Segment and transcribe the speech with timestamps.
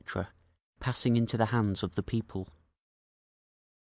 [0.79, 2.49] passing into the hands of the People.